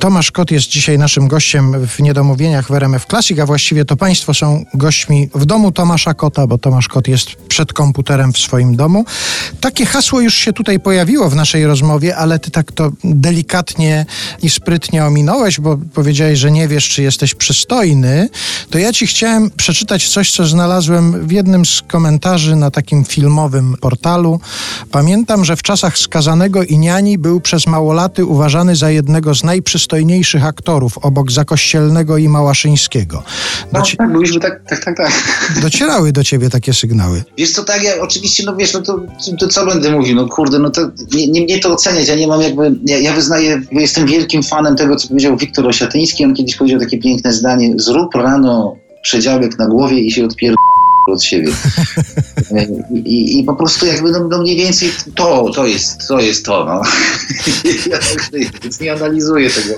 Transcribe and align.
Tomasz 0.00 0.30
Kot 0.30 0.50
jest 0.50 0.68
dzisiaj 0.68 0.98
naszym 0.98 1.28
gościem 1.28 1.86
w 1.86 2.00
Niedomówieniach 2.00 2.68
w 2.68 2.70
RMF 2.70 3.06
Classic, 3.06 3.38
a 3.38 3.46
właściwie 3.46 3.84
to 3.84 3.96
Państwo 3.96 4.34
są 4.34 4.64
gośćmi 4.74 5.28
w 5.34 5.44
domu 5.44 5.72
Tomasza 5.72 6.14
Kota, 6.14 6.46
bo 6.46 6.58
Tomasz 6.58 6.88
Kot 6.88 7.08
jest 7.08 7.34
przed 7.48 7.72
komputerem 7.72 8.32
w 8.32 8.38
swoim 8.38 8.76
domu. 8.76 9.04
Takie 9.60 9.86
hasło 9.86 10.20
już 10.20 10.34
się 10.34 10.52
tutaj 10.52 10.80
pojawiło 10.80 11.30
w 11.30 11.36
naszej 11.36 11.66
rozmowie, 11.66 12.16
ale 12.16 12.38
Ty 12.38 12.50
tak 12.50 12.72
to 12.72 12.90
delikatnie 13.04 14.06
i 14.42 14.50
sprytnie 14.50 15.04
ominąłeś, 15.04 15.60
bo 15.60 15.78
powiedziałeś, 15.94 16.38
że 16.38 16.50
nie 16.50 16.68
wiesz, 16.68 16.88
czy 16.88 17.02
jesteś 17.02 17.34
przystojny. 17.34 18.28
To 18.70 18.78
ja 18.78 18.92
Ci 18.92 19.06
chciałem 19.06 19.50
przeczytać 19.50 20.08
coś, 20.08 20.32
co 20.32 20.46
znalazłem 20.46 21.26
w 21.26 21.32
jednym 21.32 21.66
z 21.66 21.82
komentarzy 21.82 22.56
na 22.56 22.70
takim 22.70 23.04
filmowym 23.04 23.76
portalu. 23.80 24.40
Pamiętam, 24.90 25.44
że 25.44 25.56
w 25.56 25.62
czasach 25.62 25.98
skazanego 25.98 26.62
i 26.62 26.78
niani 26.78 27.18
był 27.18 27.40
przez 27.40 27.66
małolaty 27.66 28.24
uważany 28.24 28.76
za 28.76 28.90
jednego 28.90 29.34
z 29.34 29.44
najprzystojniejszych 29.44 29.75
aktorów 30.44 30.98
obok 30.98 31.32
Zakościelnego 31.32 32.16
i 32.18 32.28
Małaszyńskiego. 32.28 33.22
No, 33.72 33.80
Doci- 33.80 33.96
tak, 33.96 34.12
byliśmy 34.12 34.40
tak, 34.40 34.60
tak, 34.68 34.84
tak, 34.84 34.96
tak. 34.96 35.12
Docierały 35.62 36.12
do 36.12 36.24
ciebie 36.24 36.50
takie 36.50 36.74
sygnały. 36.74 37.24
Wiesz 37.38 37.50
co, 37.50 37.64
tak, 37.64 37.82
ja 37.82 37.92
oczywiście, 38.00 38.42
no 38.46 38.56
wiesz, 38.56 38.72
no 38.74 38.80
to, 38.82 39.00
to 39.38 39.48
co 39.48 39.66
będę 39.66 39.90
mówił, 39.90 40.16
no 40.16 40.28
kurde, 40.28 40.58
no 40.58 40.70
to 40.70 40.80
nie, 41.14 41.28
nie 41.28 41.40
mnie 41.40 41.58
to 41.58 41.72
oceniać, 41.72 42.08
ja 42.08 42.14
nie 42.14 42.26
mam 42.26 42.42
jakby, 42.42 42.74
ja, 42.84 42.98
ja 42.98 43.12
wyznaję, 43.12 43.62
jestem 43.72 44.06
wielkim 44.06 44.42
fanem 44.42 44.76
tego, 44.76 44.96
co 44.96 45.08
powiedział 45.08 45.36
Wiktor 45.36 45.66
Osiatyński, 45.66 46.24
on 46.24 46.34
kiedyś 46.34 46.56
powiedział 46.56 46.80
takie 46.80 46.98
piękne 46.98 47.32
zdanie, 47.32 47.74
zrób 47.76 48.14
rano 48.14 48.76
przedziałek 49.02 49.58
na 49.58 49.66
głowie 49.66 49.98
i 49.98 50.12
się 50.12 50.24
odpier 50.24 50.54
od 51.12 51.22
siebie. 51.22 51.52
I, 52.94 53.38
I, 53.38 53.44
po 53.44 53.54
prostu 53.54 53.86
jakby 53.86 54.10
no, 54.10 54.28
no, 54.30 54.38
mniej 54.38 54.56
więcej 54.56 54.92
to, 55.14 55.50
to 55.54 55.66
jest 55.66 56.08
to. 56.08 56.20
Jest 56.20 56.44
to 56.44 56.64
no. 56.64 56.82
ja 57.90 57.98
więc 58.62 58.80
nie 58.80 58.92
analizuję 58.92 59.50
tego. 59.50 59.74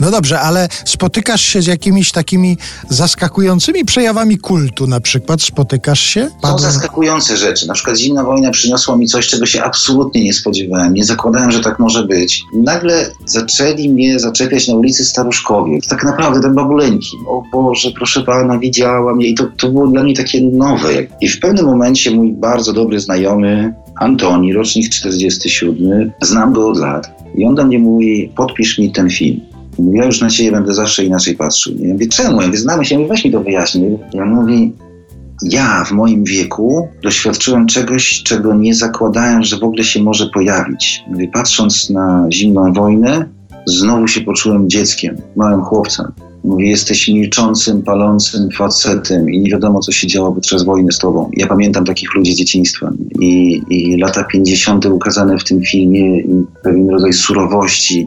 No 0.00 0.10
dobrze, 0.10 0.40
ale 0.40 0.68
spotykasz 0.84 1.42
się 1.42 1.62
z 1.62 1.66
jakimiś 1.66 2.12
takimi 2.12 2.58
zaskakującymi 2.90 3.84
przejawami 3.84 4.38
kultu 4.38 4.86
na 4.86 5.00
przykład? 5.00 5.42
Spotykasz 5.42 6.00
się? 6.00 6.30
Są 6.42 6.58
zaskakujące 6.58 7.36
rzeczy. 7.36 7.66
Na 7.66 7.74
przykład 7.74 7.96
zimna 7.96 8.24
wojna 8.24 8.50
przyniosła 8.50 8.96
mi 8.96 9.06
coś, 9.06 9.26
czego 9.26 9.46
się 9.46 9.62
absolutnie 9.62 10.24
nie 10.24 10.32
spodziewałem. 10.32 10.94
Nie 10.94 11.04
zakładałem, 11.04 11.52
że 11.52 11.60
tak 11.60 11.78
może 11.78 12.04
być. 12.04 12.42
Nagle 12.62 13.10
zaczęli 13.26 13.88
mnie 13.88 14.18
zaczepiać 14.18 14.68
na 14.68 14.74
ulicy 14.74 15.04
Staruszkowie. 15.04 15.78
Tak 15.88 16.04
naprawdę 16.04 16.40
ten 16.40 16.54
babuleńki. 16.54 17.16
O 17.28 17.42
Boże, 17.52 17.90
proszę 17.90 18.22
pana, 18.22 18.58
widziałam 18.58 19.20
je. 19.20 19.28
I 19.28 19.34
to, 19.34 19.44
to 19.56 19.68
było 19.68 19.86
dla 19.86 20.02
mnie 20.02 20.14
takie 20.14 20.40
nowe. 20.64 21.06
I 21.20 21.28
w 21.28 21.40
pewnym 21.40 21.64
momencie 21.64 22.10
mój 22.10 22.32
bardzo 22.32 22.72
dobry 22.72 23.00
znajomy 23.00 23.74
Antoni, 24.00 24.52
rocznik 24.52 24.88
47, 24.88 26.12
znam 26.22 26.52
go 26.52 26.68
od 26.68 26.78
lat. 26.78 27.24
I 27.34 27.44
on 27.44 27.54
do 27.54 27.64
mnie 27.64 27.78
mówi, 27.78 28.32
podpisz 28.36 28.78
mi 28.78 28.92
ten 28.92 29.10
film. 29.10 29.40
Mówi, 29.78 29.98
ja 29.98 30.04
już 30.04 30.20
na 30.20 30.30
ciebie 30.30 30.52
będę 30.52 30.74
zawsze 30.74 31.04
inaczej 31.04 31.36
patrzył. 31.36 31.74
Ja 31.78 31.92
mówię, 31.92 32.06
czemu? 32.06 32.40
Ja 32.40 32.46
mówię, 32.46 32.58
znamy 32.58 32.84
się, 32.84 33.06
weź 33.06 33.24
mi 33.24 33.30
to 33.30 33.40
wyjaśnij. 33.40 33.98
Ja 34.14 34.24
mówię, 34.24 34.70
ja 35.42 35.84
w 35.84 35.92
moim 35.92 36.24
wieku 36.24 36.88
doświadczyłem 37.02 37.66
czegoś, 37.66 38.22
czego 38.22 38.54
nie 38.54 38.74
zakładałem, 38.74 39.42
że 39.42 39.56
w 39.56 39.64
ogóle 39.64 39.84
się 39.84 40.02
może 40.02 40.26
pojawić. 40.26 41.04
Mówię, 41.08 41.28
patrząc 41.32 41.90
na 41.90 42.26
zimną 42.32 42.72
wojnę, 42.72 43.28
znowu 43.66 44.08
się 44.08 44.20
poczułem 44.20 44.70
dzieckiem, 44.70 45.16
małym 45.36 45.60
chłopcem. 45.60 46.12
Mówi, 46.44 46.68
jesteś 46.68 47.08
milczącym, 47.08 47.82
palącym 47.82 48.48
facetem 48.50 49.30
i 49.30 49.40
nie 49.40 49.50
wiadomo, 49.50 49.80
co 49.80 49.92
się 49.92 50.06
działo 50.06 50.32
podczas 50.32 50.64
wojny 50.64 50.92
z 50.92 50.98
tobą. 50.98 51.30
Ja 51.32 51.46
pamiętam 51.46 51.84
takich 51.84 52.14
ludzi 52.14 52.32
z 52.32 52.36
dzieciństwa 52.36 52.90
i, 53.20 53.62
i 53.70 53.96
lata 53.96 54.24
50. 54.24 54.86
ukazane 54.86 55.38
w 55.38 55.44
tym 55.44 55.62
filmie 55.62 56.20
i 56.20 56.44
pewien 56.62 56.90
rodzaj 56.90 57.12
surowości, 57.12 58.06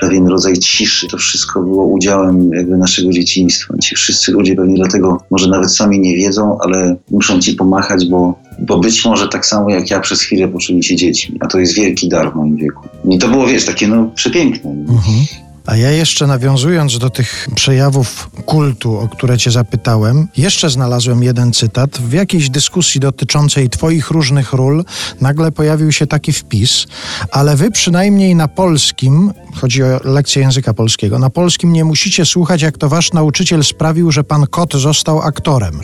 pewien 0.00 0.26
rodzaj 0.26 0.58
ciszy. 0.58 1.08
To 1.08 1.16
wszystko 1.16 1.62
było 1.62 1.86
udziałem 1.86 2.52
jakby 2.52 2.76
naszego 2.76 3.10
dzieciństwa. 3.10 3.74
Ci 3.78 3.94
wszyscy 3.94 4.32
ludzie 4.32 4.54
pewnie 4.54 4.74
dlatego 4.74 5.20
może 5.30 5.48
nawet 5.48 5.74
sami 5.74 6.00
nie 6.00 6.16
wiedzą, 6.16 6.58
ale 6.60 6.96
muszą 7.10 7.40
ci 7.40 7.54
pomachać, 7.54 8.06
bo, 8.06 8.38
bo 8.58 8.78
być 8.78 9.04
może 9.04 9.28
tak 9.28 9.46
samo 9.46 9.70
jak 9.70 9.90
ja 9.90 10.00
przez 10.00 10.20
chwilę 10.20 10.48
poczuli 10.48 10.84
się 10.84 10.96
dziećmi. 10.96 11.38
A 11.40 11.46
to 11.46 11.58
jest 11.58 11.74
wielki 11.74 12.08
dar 12.08 12.32
w 12.32 12.36
moim 12.36 12.56
wieku. 12.56 12.88
I 13.10 13.18
to 13.18 13.28
było, 13.28 13.46
wiesz, 13.46 13.64
takie 13.64 13.88
no 13.88 14.10
przepiękne. 14.14 14.70
Mhm. 14.70 15.51
A 15.66 15.76
ja 15.76 15.90
jeszcze 15.90 16.26
nawiązując 16.26 16.98
do 16.98 17.10
tych 17.10 17.48
przejawów 17.54 18.30
kultu, 18.46 18.98
o 18.98 19.08
które 19.08 19.38
cię 19.38 19.50
zapytałem, 19.50 20.28
jeszcze 20.36 20.70
znalazłem 20.70 21.22
jeden 21.22 21.52
cytat. 21.52 21.98
W 21.98 22.12
jakiejś 22.12 22.50
dyskusji 22.50 23.00
dotyczącej 23.00 23.70
twoich 23.70 24.10
różnych 24.10 24.52
ról 24.52 24.84
nagle 25.20 25.52
pojawił 25.52 25.92
się 25.92 26.06
taki 26.06 26.32
wpis, 26.32 26.86
ale 27.30 27.56
wy 27.56 27.70
przynajmniej 27.70 28.34
na 28.34 28.48
polskim, 28.48 29.32
chodzi 29.54 29.82
o 29.82 30.00
lekcję 30.04 30.42
języka 30.42 30.74
polskiego, 30.74 31.18
na 31.18 31.30
polskim 31.30 31.72
nie 31.72 31.84
musicie 31.84 32.26
słuchać, 32.26 32.62
jak 32.62 32.78
to 32.78 32.88
wasz 32.88 33.12
nauczyciel 33.12 33.64
sprawił, 33.64 34.12
że 34.12 34.24
pan 34.24 34.46
Kot 34.46 34.74
został 34.74 35.22
aktorem, 35.22 35.80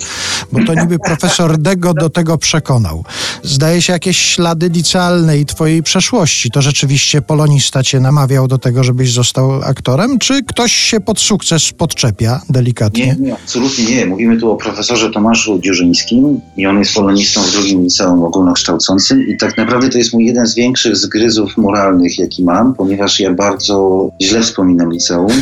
bo 0.53 0.65
to 0.65 0.75
niby 0.75 0.99
profesor 0.99 1.59
Dego 1.59 1.95
do 1.95 2.11
tego 2.11 2.39
przekonał. 2.39 3.05
Zdaje 3.43 3.83
się 3.83 3.93
jakieś 3.93 4.19
ślady 4.19 4.69
licealnej 4.69 5.47
twojej 5.47 5.83
przeszłości. 5.83 6.51
To 6.51 6.63
rzeczywiście 6.63 7.23
polonista 7.23 7.83
cię 7.83 8.01
namawiał 8.01 8.49
do 8.49 8.59
tego, 8.59 8.85
żebyś 8.85 9.13
został 9.13 9.63
aktorem, 9.69 10.19
czy 10.19 10.43
ktoś 10.43 10.73
się 10.73 11.01
pod 11.01 11.21
sukces 11.21 11.73
podczepia 11.73 12.41
delikatnie? 12.51 13.07
Nie, 13.07 13.17
nie, 13.27 13.35
absolutnie 13.35 13.85
nie. 13.85 14.07
Mówimy 14.07 14.37
tu 14.37 14.51
o 14.51 14.57
profesorze 14.57 15.11
Tomaszu 15.11 15.59
Dziurzyńskim 15.59 16.41
i 16.57 16.67
on 16.67 16.79
jest 16.79 16.95
polonistą 16.95 17.43
w 17.43 17.53
drugim 17.53 17.83
liceum 17.83 18.23
ogólnokształcącym 18.23 19.29
i 19.29 19.37
tak 19.37 19.57
naprawdę 19.57 19.89
to 19.89 19.99
jest 19.99 20.13
mój 20.15 20.27
jeden 20.27 20.47
z 20.47 20.55
większych 20.55 20.97
zgryzów 20.97 21.57
moralnych, 21.57 22.19
jaki 22.19 22.45
mam, 22.45 22.75
ponieważ 22.75 23.21
ja 23.21 23.35
bardzo 23.35 24.09
źle 24.23 24.43
wspominam 24.43 24.93
liceum 24.93 25.33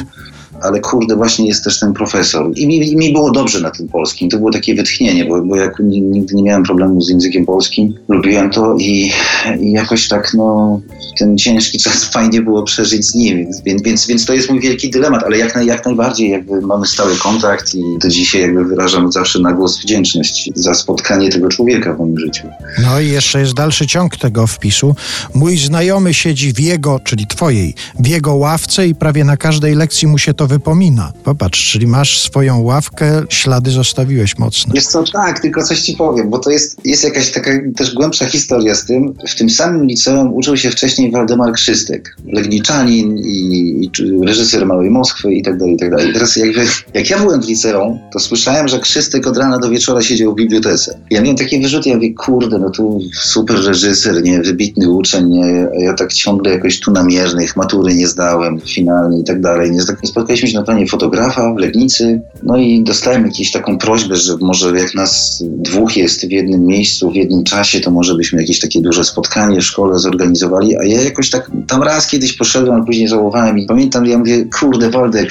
ale 0.67 0.81
kurde, 0.81 1.17
właśnie 1.17 1.47
jest 1.47 1.65
też 1.65 1.81
ten 1.81 1.93
profesor. 1.93 2.51
I 2.57 2.67
mi, 2.67 2.97
mi 2.97 3.13
było 3.13 3.31
dobrze 3.31 3.61
na 3.61 3.71
tym 3.71 3.89
polskim. 3.89 4.31
To 4.31 4.39
było 4.39 4.51
takie 4.51 4.75
wytchnienie, 4.75 5.25
bo, 5.25 5.43
bo 5.43 5.57
jak 5.57 5.79
nigdy 5.81 6.35
nie 6.35 6.43
miałem 6.43 6.63
problemu 6.63 7.01
z 7.01 7.09
językiem 7.09 7.47
polskim, 7.47 7.95
lubiłem 8.09 8.51
to 8.51 8.77
i, 8.79 9.13
i 9.61 9.73
jakoś 9.73 10.09
tak, 10.09 10.35
no, 10.35 10.81
ten 11.19 11.39
ciężki 11.39 11.79
czas 11.79 12.05
fajnie 12.15 12.43
było 12.43 12.63
przeżyć 12.63 13.07
z 13.07 13.15
nim. 13.15 13.47
Więc, 13.65 13.83
więc, 13.83 14.07
więc 14.07 14.27
to 14.27 14.33
jest 14.33 14.51
mój 14.51 14.61
wielki 14.61 14.91
dylemat, 14.91 15.23
ale 15.23 15.39
jak, 15.39 15.59
jak 15.65 15.85
najbardziej 15.85 16.31
jakby 16.31 16.61
mamy 16.61 16.87
stały 16.87 17.17
kontakt 17.17 17.75
i 17.75 17.83
do 18.03 18.09
dzisiaj 18.09 18.41
jakby 18.41 18.65
wyrażam 18.65 19.13
zawsze 19.13 19.39
na 19.39 19.53
głos 19.53 19.81
wdzięczność 19.81 20.51
za 20.55 20.75
spotkanie 20.75 21.31
tego 21.31 21.49
człowieka 21.49 21.95
w 21.95 21.99
moim 21.99 22.19
życiu. 22.19 22.49
No 22.83 23.01
i 23.01 23.09
jeszcze 23.09 23.41
jest 23.41 23.55
dalszy 23.55 23.87
ciąg 23.87 24.17
tego 24.17 24.47
wpisu. 24.47 24.95
Mój 25.35 25.59
znajomy 25.59 26.15
siedzi 26.15 26.53
w 26.53 26.61
jego, 26.61 27.01
czyli 27.01 27.27
twojej, 27.27 27.75
w 28.01 28.07
jego 28.07 28.35
ławce 28.35 28.89
i 28.89 28.95
prawie 28.95 29.25
na 29.25 29.37
każdej 29.37 29.75
lekcji 29.75 30.09
mu 30.09 30.19
się 30.19 30.35
to 30.35 30.47
wypomina. 30.57 31.13
Popatrz, 31.25 31.73
czyli 31.73 31.87
masz 31.87 32.21
swoją 32.21 32.61
ławkę, 32.61 33.23
ślady 33.29 33.71
zostawiłeś 33.71 34.39
mocne. 34.39 34.75
Jest 34.75 34.91
co, 34.91 35.05
tak, 35.13 35.41
tylko 35.41 35.63
coś 35.63 35.81
ci 35.81 35.97
powiem, 35.97 36.31
bo 36.31 36.39
to 36.39 36.51
jest, 36.51 36.81
jest 36.85 37.05
jakaś 37.05 37.31
taka 37.31 37.51
też 37.77 37.95
głębsza 37.95 38.27
historia 38.27 38.75
z 38.75 38.85
tym. 38.85 39.15
W 39.29 39.35
tym 39.35 39.51
samym 39.51 39.87
liceum 39.87 40.35
uczył 40.35 40.57
się 40.57 40.71
wcześniej 40.71 41.11
Waldemar 41.11 41.53
Krzystek, 41.53 42.17
legniczanin 42.27 43.19
i, 43.19 43.39
i 43.85 43.91
reżyser 44.27 44.67
Małej 44.67 44.91
Moskwy 44.91 45.35
i 45.35 45.43
tak 45.43 45.59
dalej, 45.59 45.75
i 45.75 45.79
tak 45.79 45.91
dalej. 45.91 46.13
Teraz 46.13 46.37
jakby, 46.37 46.67
jak 46.95 47.11
ja 47.11 47.19
byłem 47.19 47.43
w 47.43 47.49
liceum, 47.49 47.99
to 48.13 48.19
słyszałem, 48.19 48.69
że 48.69 48.79
Krzystek 48.81 49.27
od 49.27 49.37
rana 49.37 49.59
do 49.59 49.71
wieczora 49.71 50.03
siedział 50.03 50.33
w 50.33 50.37
bibliotece. 50.37 50.99
Ja 51.11 51.21
miałem 51.21 51.37
takie 51.37 51.61
wyrzuty, 51.61 51.89
ja 51.89 51.95
mówię, 51.95 52.15
kurde, 52.15 52.59
no 52.59 52.71
tu 52.71 53.01
super 53.23 53.57
reżyser, 53.57 54.23
nie, 54.23 54.41
wybitny 54.43 54.91
uczeń, 54.91 55.29
nie, 55.29 55.69
ja 55.79 55.95
tak 55.95 56.13
ciągle 56.13 56.53
jakoś 56.53 56.81
tu 56.81 56.91
namiernych, 56.91 57.57
matury 57.57 57.95
nie 57.95 58.09
zdałem 58.09 58.61
finalnie 58.61 59.21
i 59.21 59.25
tak 59.25 59.41
dalej. 59.41 59.71
Nie, 59.71 59.77
nie 60.03 60.09
spotkaliśmy 60.09 60.46
się 60.49 60.59
na 60.59 60.63
planie 60.63 60.87
fotografa 60.87 61.55
w 61.55 61.57
Legnicy, 61.57 62.21
no 62.43 62.57
i 62.57 62.85
dostałem 62.85 63.27
jakąś 63.27 63.51
taką 63.51 63.79
prośbę, 63.79 64.17
że 64.17 64.37
może 64.41 64.79
jak 64.79 64.95
nas 64.95 65.43
dwóch 65.47 65.97
jest 65.97 66.29
w 66.29 66.31
jednym 66.31 66.67
miejscu, 66.67 67.11
w 67.11 67.15
jednym 67.15 67.45
czasie, 67.45 67.81
to 67.81 67.91
może 67.91 68.15
byśmy 68.15 68.41
jakieś 68.41 68.61
takie 68.61 68.81
duże 68.81 69.05
spotkanie 69.05 69.61
w 69.61 69.65
szkole 69.65 69.99
zorganizowali, 69.99 70.77
a 70.77 70.85
ja 70.85 71.03
jakoś 71.03 71.31
tak 71.31 71.51
tam 71.69 71.83
raz 71.83 72.07
kiedyś 72.07 72.33
poszedłem, 72.33 72.81
a 72.81 72.85
później 72.85 73.09
żałowałem 73.09 73.59
i 73.59 73.67
pamiętam, 73.67 74.07
ja 74.07 74.19
mówię, 74.19 74.45
kurde 74.61 74.91
Waldek, 74.91 75.31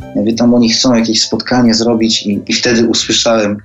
ja 0.00 0.20
mówię, 0.20 0.32
tam 0.32 0.54
oni 0.54 0.70
chcą 0.70 0.94
jakieś 0.94 1.22
spotkanie 1.22 1.74
zrobić 1.74 2.26
i, 2.26 2.40
i 2.48 2.54
wtedy 2.54 2.88
usłyszałem, 2.88 3.56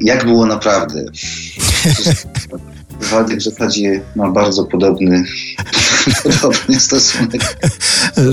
jak 0.00 0.24
było 0.24 0.46
naprawdę. 0.46 1.04
Waldek 3.00 3.38
w 3.38 3.42
zasadzie 3.42 4.00
ma 4.16 4.30
bardzo 4.30 4.64
podobny, 4.64 5.24
podobny 6.22 6.80
stosunek. 6.80 7.56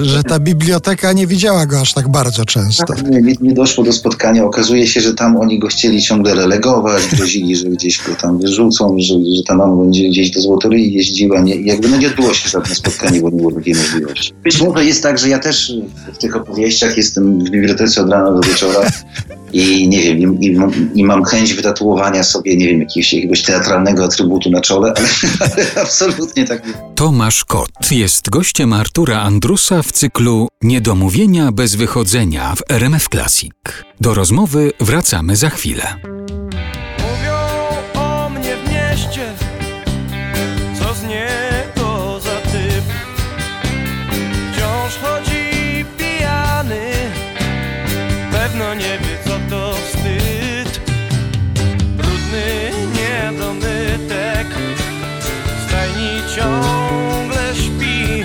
Że 0.01 0.23
ta 0.23 0.39
biblioteka 0.39 1.13
nie 1.13 1.27
widziała 1.27 1.65
go 1.65 1.81
aż 1.81 1.93
tak 1.93 2.09
bardzo 2.09 2.45
często. 2.45 2.85
Tak, 2.85 3.09
nie, 3.09 3.33
nie, 3.41 3.53
doszło 3.53 3.83
do 3.83 3.93
spotkania. 3.93 4.43
Okazuje 4.43 4.87
się, 4.87 5.01
że 5.01 5.13
tam 5.13 5.37
oni 5.37 5.59
go 5.59 5.67
chcieli 5.67 6.01
ciągle 6.01 6.35
relegować, 6.35 7.03
grozili, 7.15 7.55
że 7.55 7.69
gdzieś 7.69 8.03
go 8.03 8.15
tam 8.15 8.39
wyrzucą, 8.39 8.95
że, 8.99 9.13
że 9.13 9.43
ta 9.47 9.55
mama 9.55 9.83
będzie 9.83 10.09
gdzieś 10.09 10.31
do 10.31 10.41
Złotoryi 10.41 10.93
jeździła. 10.93 11.41
Nie, 11.41 11.55
jakby 11.55 11.89
no 11.89 11.97
nie 11.97 12.07
odbyło 12.07 12.33
się 12.33 12.49
żadne 12.49 12.75
spotkanie, 12.75 13.21
bo 13.21 13.29
nie 13.29 13.37
było 13.37 13.51
takiej 13.51 13.75
możliwości. 13.75 14.33
Być 14.43 14.61
może 14.61 14.85
jest 14.85 15.03
tak, 15.03 15.17
że 15.17 15.29
ja 15.29 15.39
też 15.39 15.73
w 16.13 16.17
tych 16.17 16.35
opowieściach 16.35 16.97
jestem 16.97 17.39
w 17.39 17.49
bibliotece 17.49 18.01
od 18.01 18.09
rana 18.09 18.31
do 18.31 18.41
wieczora 18.41 18.91
i 19.55 19.87
nie 19.87 20.01
wiem, 20.01 20.39
i, 20.41 20.45
i, 20.45 20.57
i 20.99 21.03
mam 21.03 21.23
chęć 21.23 21.53
wytatuowania 21.53 22.23
sobie, 22.23 22.57
nie 22.57 22.67
wiem, 22.67 22.79
jakiegoś, 22.79 23.13
jakiegoś 23.13 23.43
teatralnego 23.43 24.03
atrybutu 24.03 24.49
na 24.51 24.61
czole, 24.61 24.93
ale, 24.97 25.07
ale 25.39 25.65
absolutnie 25.83 26.45
tak. 26.45 26.61
Tomasz 26.95 27.45
Kot 27.45 27.91
jest 27.91 28.29
gościem 28.29 28.73
Artura 28.73 29.21
Andrusa 29.21 29.83
w 29.83 29.91
cyklu 29.91 30.47
Niedomówienia 30.63 31.51
bez 31.51 31.75
wychodzenia 31.75 32.55
w 32.55 32.71
RMF 32.71 33.09
Classic. 33.09 33.51
Do 34.01 34.13
rozmowy 34.13 34.71
wracamy 34.79 35.35
za 35.35 35.49
chwilę. 35.49 35.83
Mówią 36.99 37.33
o 37.93 38.29
mnie 38.29 38.55
w 38.65 38.71
mieście, 38.71 39.33
co 40.79 40.93
z 40.93 41.03
niego 41.03 41.44
ciągle 56.35 57.55
śpi. 57.55 58.23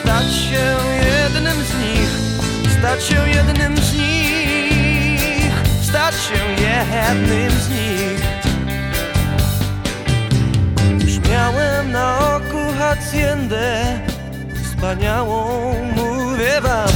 stać 0.00 0.34
się 0.34 0.76
jednym 1.04 1.64
z 1.64 1.74
nich, 1.74 2.10
stać 2.78 3.04
się 3.04 3.28
jednym 3.28 3.76
z 3.76 3.92
nich, 3.92 5.52
stać 5.82 6.14
się 6.14 6.62
jednym 6.62 7.50
z 7.50 7.68
nich. 7.68 8.22
Już 11.06 11.28
miałem 11.30 11.92
na 11.92 12.36
oku 12.36 12.58
haciendę, 12.78 13.98
wspaniałą, 14.64 15.74
mówię 15.96 16.60
wam. 16.60 16.88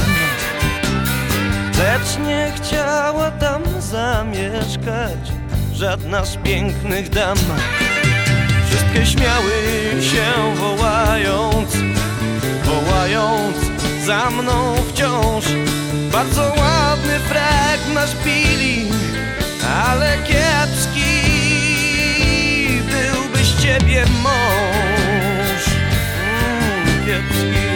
Lecz 1.79 2.27
nie 2.27 2.51
chciała 2.55 3.31
tam 3.31 3.63
zamieszkać 3.79 5.31
żadna 5.73 6.25
z 6.25 6.35
pięknych 6.35 7.09
dam. 7.09 7.37
Wszystkie 8.69 9.05
śmiały 9.05 9.51
się 10.01 10.55
wołając, 10.55 10.76
za 14.07 14.29
mną 14.29 14.75
wciąż. 14.89 15.45
Bardzo 16.11 16.41
ładny 16.41 17.19
frek 17.19 17.93
masz 17.93 18.15
Billy, 18.15 18.95
ale 19.85 20.17
kiepski 20.17 21.21
byłby 22.91 23.45
z 23.45 23.61
ciebie 23.61 24.05
mąż. 24.23 25.63
Mm, 26.23 27.05
kiepski 27.05 27.66